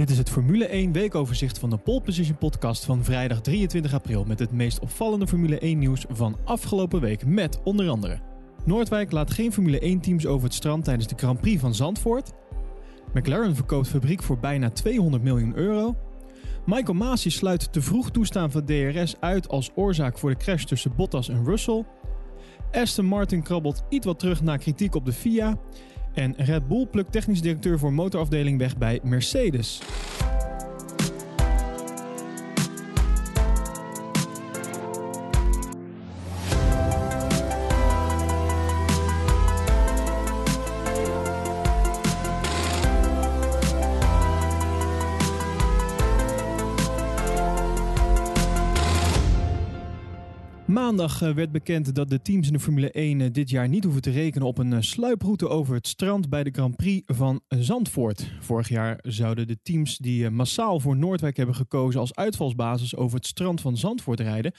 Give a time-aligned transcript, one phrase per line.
[0.00, 4.24] Dit is het Formule 1 weekoverzicht van de Pole Position podcast van vrijdag 23 april
[4.24, 8.20] met het meest opvallende Formule 1 nieuws van afgelopen week met onder andere
[8.64, 12.32] Noordwijk laat geen Formule 1 teams over het strand tijdens de Grand Prix van Zandvoort.
[13.12, 15.96] McLaren verkoopt fabriek voor bijna 200 miljoen euro.
[16.66, 20.96] Michael Masi sluit te vroeg toestaan van DRS uit als oorzaak voor de crash tussen
[20.96, 21.84] Bottas en Russell.
[22.72, 25.58] Aston Martin krabbelt iets wat terug na kritiek op de FIA.
[26.14, 29.80] En Red Bull plukt technisch directeur voor motorafdeling weg bij Mercedes.
[50.90, 53.84] Maandag eh, werd bekend dat de teams in de Formule 1 eh, dit jaar niet
[53.84, 57.40] hoeven te rekenen op een eh, sluiproute over het strand bij de Grand Prix van
[57.48, 58.32] Zandvoort.
[58.40, 63.26] Vorig jaar zouden de teams die massaal voor Noordwijk hebben gekozen als uitvalsbasis over het
[63.26, 64.52] strand van Zandvoort rijden.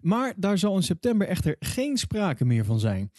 [0.00, 3.10] Maar daar zal in september echter geen sprake meer van zijn.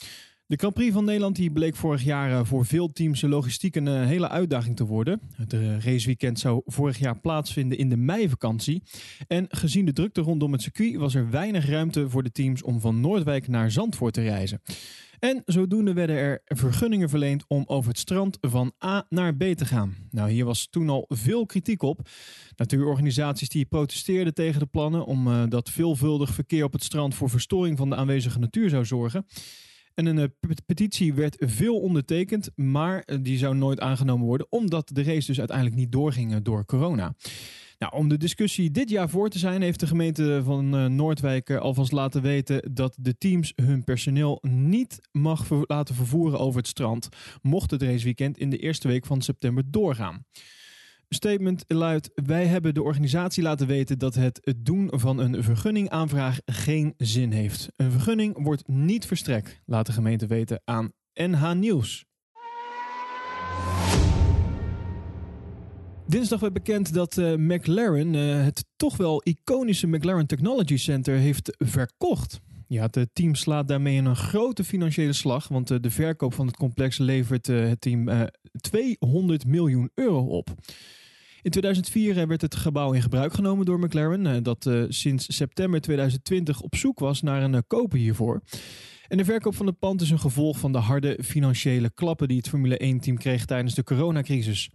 [0.48, 3.88] De Grand Prix van Nederland die bleek vorig jaar eh, voor veel teams logistiek een
[3.88, 5.22] eh, hele uitdaging te worden.
[5.36, 8.84] Het eh, raceweekend zou vorig jaar plaatsvinden in de meivakantie.
[9.28, 12.80] En gezien de drukte rondom het circuit was er weinig ruimte voor de teams om
[12.80, 14.62] van Noordwijk naar Zandvoort te reizen.
[15.20, 19.66] En zodoende werden er vergunningen verleend om over het strand van A naar B te
[19.66, 19.96] gaan.
[20.12, 22.00] Nou, hier was toen al veel kritiek op.
[22.56, 27.90] Natuurorganisaties die protesteerden tegen de plannen omdat veelvuldig verkeer op het strand voor verstoring van
[27.90, 29.26] de aanwezige natuur zou zorgen.
[29.98, 34.90] En een eh, petitie werd veel ondertekend, maar eh, die zou nooit aangenomen worden, omdat
[34.94, 37.16] de race dus uiteindelijk niet doorging eh, door corona.
[37.80, 41.92] Nou, om de discussie dit jaar voor te zijn, heeft de gemeente van Noordwijk alvast
[41.92, 47.10] laten weten dat de teams hun personeel niet mag laten vervoeren over het strand,
[47.42, 50.26] mocht het raceweekend in de eerste week van september doorgaan
[51.10, 56.94] statement luidt: Wij hebben de organisatie laten weten dat het, doen van een vergunningaanvraag geen
[56.98, 57.70] zin heeft.
[57.76, 62.06] Een vergunning wordt niet verstrekt, laat de gemeente weten aan NH Nieuws.
[66.08, 71.56] Dinsdag werd bekend dat uh, McLaren uh, het toch wel iconische McLaren Technology Center heeft
[71.58, 72.40] verkocht.
[72.68, 76.58] Ja, het eh, team slaat daarmee een grote financiële slag, want de verkoop van het
[76.58, 78.10] complex levert het team
[78.58, 80.56] 200 miljoen euro op.
[81.48, 85.82] In 2004 werd het gebouw in gebruik genomen door McLaren, eh, dat eh, sinds september
[85.82, 88.42] 2020 op zoek was naar een eh, koper hiervoor.
[89.08, 92.38] En de verkoop van het pand is een gevolg van de harde financiële klappen die
[92.38, 94.70] het Formule 1-team kreeg tijdens de coronacrisis.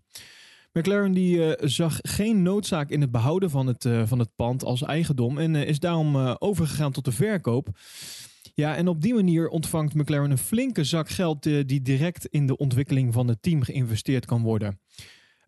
[0.72, 5.38] McLaren die, zag geen noodzaak in het behouden van het, van het pand als eigendom
[5.38, 7.68] en is daarom overgegaan tot de verkoop.
[8.54, 12.56] Ja, en op die manier ontvangt McLaren een flinke zak geld die direct in de
[12.56, 14.80] ontwikkeling van het team geïnvesteerd kan worden.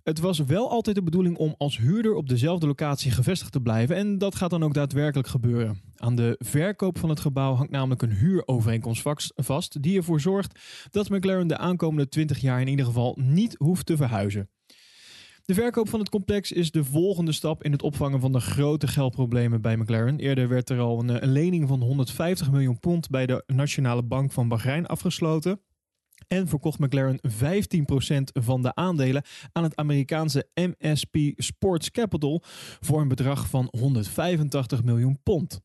[0.03, 3.97] Het was wel altijd de bedoeling om als huurder op dezelfde locatie gevestigd te blijven
[3.97, 5.81] en dat gaat dan ook daadwerkelijk gebeuren.
[5.97, 9.03] Aan de verkoop van het gebouw hangt namelijk een huurovereenkomst
[9.34, 10.60] vast die ervoor zorgt
[10.91, 14.49] dat McLaren de aankomende 20 jaar in ieder geval niet hoeft te verhuizen.
[15.47, 18.87] De verkoop van het complex is de volgende stap in het opvangen van de grote
[18.87, 20.19] geldproblemen bij McLaren.
[20.19, 24.33] Eerder werd er al een, een lening van 150 miljoen pond bij de Nationale Bank
[24.33, 25.60] van Bahrein afgesloten.
[26.28, 27.28] En verkocht McLaren 15%
[28.33, 29.22] van de aandelen
[29.53, 32.43] aan het Amerikaanse MSP Sports Capital
[32.81, 35.60] voor een bedrag van 185 miljoen pond.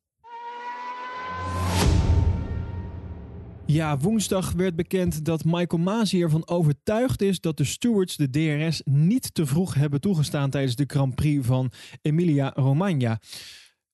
[3.72, 8.82] Ja, woensdag werd bekend dat Michael Masi ervan overtuigd is dat de stewards de DRS
[8.86, 11.72] niet te vroeg hebben toegestaan tijdens de Grand Prix van
[12.02, 13.20] Emilia-Romagna.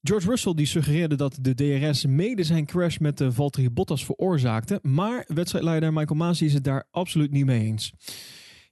[0.02, 4.80] George Russell die suggereerde dat de DRS mede zijn crash met de Valtteri Bottas veroorzaakte.
[4.82, 7.94] Maar wedstrijdleider Michael Masi is het daar absoluut niet mee eens.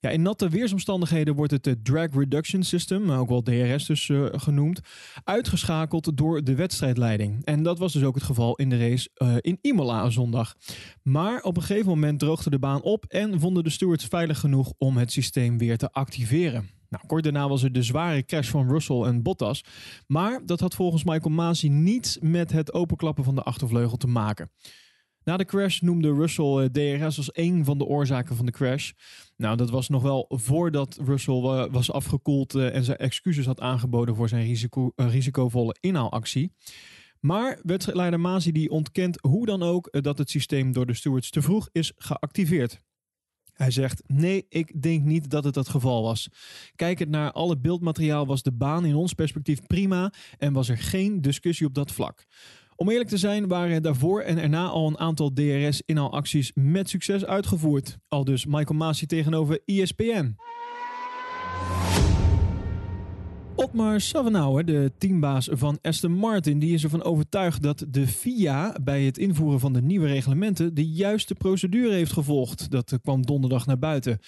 [0.04, 4.80] Ja, in natte weersomstandigheden wordt het Drag Reduction System, ook wel DRS dus uh, genoemd,
[5.24, 7.46] uitgeschakeld door de wedstrijdleiding.
[7.46, 9.10] En dat was dus ook het geval in de race
[9.42, 10.56] in Imola zondag.
[11.04, 14.74] Maar op een gegeven moment droogde de baan op en vonden de stewards veilig genoeg
[14.78, 16.70] om het systeem weer te activeren.
[16.90, 19.64] Nou, kort daarna was er de zware crash van Russell en Bottas.
[20.08, 24.50] Maar dat had volgens Michael Masi niets met het openklappen van de achtervleugel te maken.
[25.24, 28.92] Na de crash noemde Russell eh, DRS als een van de oorzaken van de crash.
[29.38, 33.60] Nou, dat was nog wel voordat Russell eh, was afgekoeld eh, en zijn excuses had
[33.60, 36.54] aangeboden voor zijn risico, risicovolle inhaalactie.
[37.20, 41.42] Maar wedstrijdleider Masi die ontkent hoe dan ook dat het systeem door de stewards te
[41.42, 42.82] vroeg is geactiveerd.
[43.54, 46.30] Hij zegt: Nee, ik denk niet dat het het geval was.
[46.76, 51.22] Kijkend naar alle beeldmateriaal was de baan in ons perspectief prima en was er geen
[51.22, 52.26] discussie op dat vlak.
[52.84, 57.98] Om eerlijk te zijn waren daarvoor en erna al een aantal DRS-inhaalacties met succes uitgevoerd.
[58.08, 60.36] Al dus Michael Masi tegenover ESPN.
[63.56, 69.04] Otmar Savenauer, de teambaas van Aston Martin, die is ervan overtuigd dat de FIA bij
[69.04, 72.72] het invoeren van de nieuwe reglementen de juiste procedure heeft gevolgd.
[72.72, 74.20] Dat kwam donderdag naar buiten.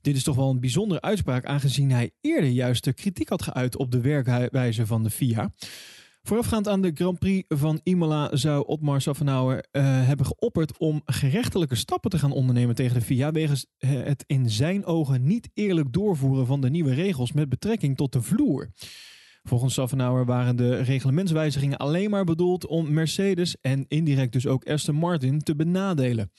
[0.00, 3.76] Dit is toch wel een bijzondere uitspraak, aangezien hij eerder juist de kritiek had geuit
[3.76, 5.52] op de werkwijze van de FIA.
[6.22, 11.74] Voorafgaand aan de Grand Prix van Imola zou Otmar Savenauer uh, hebben geopperd om gerechtelijke
[11.74, 15.92] stappen te gaan ondernemen tegen de FIA wegens eh, het in zijn ogen niet eerlijk
[15.92, 18.70] doorvoeren van de nieuwe regels met betrekking tot de vloer.
[19.42, 24.94] Volgens Savenauer waren de reglementswijzigingen alleen maar bedoeld om Mercedes en indirect dus ook Aston
[24.94, 26.30] Martin te benadelen.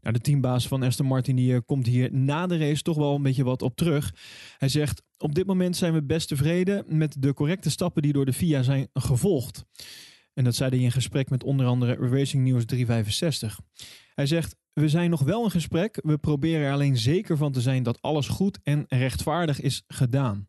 [0.00, 3.14] Nou, de teambaas van Aston Martin die, eh, komt hier na de race toch wel
[3.14, 4.14] een beetje wat op terug.
[4.58, 8.24] Hij zegt: Op dit moment zijn we best tevreden met de correcte stappen die door
[8.24, 9.64] de FIA zijn gevolgd.
[10.34, 13.60] En dat zei hij in gesprek met onder andere Racing News 365.
[14.14, 15.98] Hij zegt: We zijn nog wel in gesprek.
[16.02, 20.47] We proberen er alleen zeker van te zijn dat alles goed en rechtvaardig is gedaan.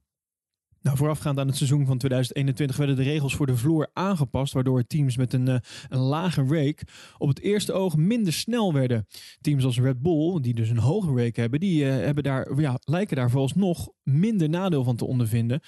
[0.82, 4.88] Nou, voorafgaand aan het seizoen van 2021 werden de regels voor de vloer aangepast, waardoor
[4.88, 5.56] teams met een, uh,
[5.90, 6.84] een lage rake
[7.18, 9.08] op het eerste oog minder snel werden.
[9.42, 12.80] Teams als Red Bull, die dus een hoge rake hebben, die uh, hebben daar, ja,
[12.84, 15.60] lijken daar vooralsnog minder nadeel van te ondervinden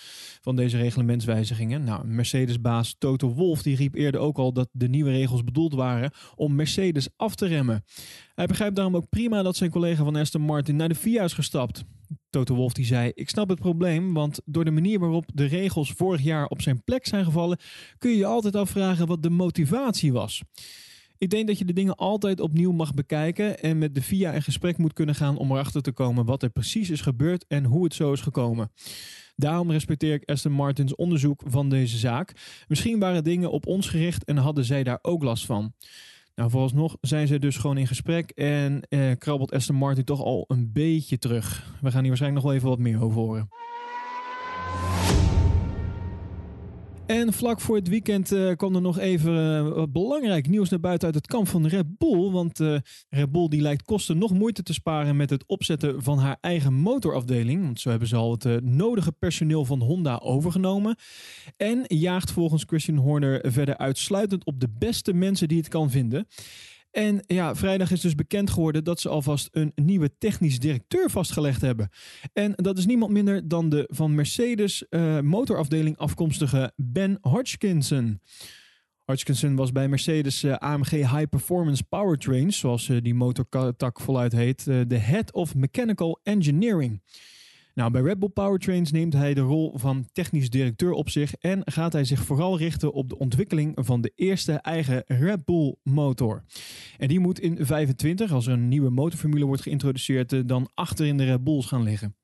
[0.42, 1.84] van deze reglementswijzigingen.
[1.84, 6.12] Nou, Mercedes-baas Toto Wolff die riep eerder ook al dat de nieuwe regels bedoeld waren
[6.36, 7.84] om Mercedes af te remmen.
[8.36, 11.34] Hij begrijpt daarom ook prima dat zijn collega van Aston Martin naar de FIA is
[11.34, 11.84] gestapt.
[12.32, 15.92] Toto Wolf die zei: Ik snap het probleem, want door de manier waarop de regels
[15.92, 17.58] vorig jaar op zijn plek zijn gevallen,
[17.98, 20.42] kun je je altijd afvragen wat de motivatie was.
[21.18, 24.42] Ik denk dat je de dingen altijd opnieuw mag bekijken en met de VIA in
[24.42, 27.84] gesprek moet kunnen gaan om erachter te komen wat er precies is gebeurd en hoe
[27.84, 28.72] het zo is gekomen.
[29.36, 32.34] Daarom respecteer ik Aston Martins onderzoek van deze zaak.
[32.68, 35.74] Misschien waren dingen op ons gericht en hadden zij daar ook last van.
[36.36, 40.46] Nou, vooralsnog zijn ze dus gewoon in gesprek en eh, krabbelt Aston Martin toch al
[40.48, 41.76] een beetje terug.
[41.82, 43.50] We gaan hier waarschijnlijk nog wel even wat meer over horen.
[47.12, 51.06] En vlak voor het weekend uh, kwam er nog even wat belangrijk nieuws naar buiten
[51.06, 52.32] uit het kamp van Red Bull.
[52.32, 52.78] Want uh,
[53.10, 56.74] Red Bull die lijkt kosten nog moeite te sparen met het opzetten van haar eigen
[56.74, 57.64] motorafdeling.
[57.64, 60.96] Want zo hebben ze al het nodige personeel van Honda overgenomen.
[61.58, 66.28] En jaagt volgens Christian Horner verder uitsluitend op de beste mensen die het kan vinden.
[66.92, 71.62] En ja, vrijdag is dus bekend geworden dat ze alvast een nieuwe technisch directeur vastgelegd
[71.62, 71.90] hebben.
[72.34, 78.22] En dat is niemand minder dan de van Mercedes uh, motorafdeling afkomstige Ben Hodgkinson.
[79.06, 84.66] Hodgkinson was bij Mercedes uh, AMG High Performance Powertrains, zoals uh, die motortak voluit heet,
[84.66, 87.02] de Head of Mechanical Engineering.
[87.74, 91.62] Nou, bij Red Bull Powertrains neemt hij de rol van technisch directeur op zich en
[91.66, 96.44] gaat hij zich vooral richten op de ontwikkeling van de eerste eigen Red Bull motor.
[96.98, 101.06] En die moet in 25, als er een nieuwe motorformule wordt geïntroduceerd, eh, dan achter
[101.06, 102.16] in de Red Bulls gaan liggen.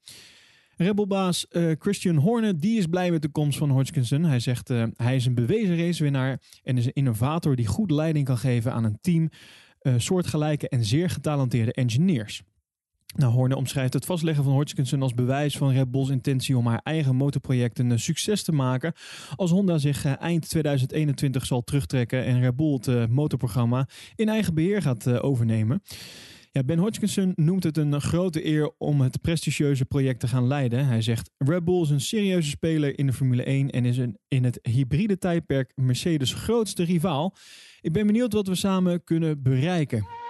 [0.76, 4.24] Red Bull-baas uh, Christian Horner die is blij met de komst van Hodgkinson.
[4.24, 8.26] Hij zegt uh, hij is een bewezen racewinnaar en is een innovator die goed leiding
[8.26, 9.30] kan geven aan een team,
[9.98, 12.44] soortgelijke en zeer getalenteerde engineers.
[13.18, 16.82] Nou, Horner omschrijft het vastleggen van Hodgkinson als bewijs van Red Bull's intentie om haar
[16.84, 18.94] eigen motorproject een succes te maken.
[19.36, 24.30] Als Honda zich eh, eind 2021 zal terugtrekken en Red Bull het uh, motorprogramma in
[24.30, 25.82] eigen beheer gaat uh, overnemen.
[26.52, 30.88] Ja, ben Hodgkinson noemt het een grote eer om het prestigieuze project te gaan leiden.
[30.88, 34.18] Hij zegt: Red Bull is een serieuze speler in de Formule 1 en is een,
[34.28, 37.36] in het hybride tijdperk Mercedes' grootste rivaal.
[37.82, 40.27] Ik ben benieuwd wat we samen kunnen bereiken.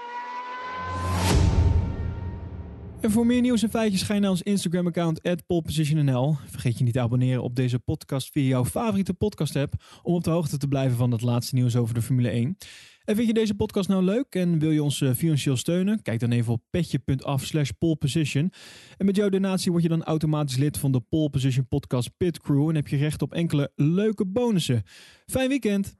[3.01, 6.35] En voor meer nieuws en feitjes ga je naar ons Instagram-account @polepositionnl.
[6.45, 9.73] Vergeet je niet te abonneren op deze podcast via jouw favoriete podcast-app
[10.03, 12.57] om op de hoogte te blijven van het laatste nieuws over de Formule 1.
[13.03, 16.01] En vind je deze podcast nou leuk en wil je ons uh, financieel steunen?
[16.01, 18.51] Kijk dan even op petje.af slash poleposition.
[18.97, 22.39] En met jouw donatie word je dan automatisch lid van de Pole Position Podcast Pit
[22.39, 24.83] Crew en heb je recht op enkele leuke bonussen.
[25.25, 25.95] Fijn weekend!